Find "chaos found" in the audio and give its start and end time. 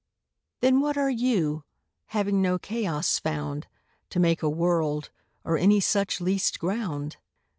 2.57-3.67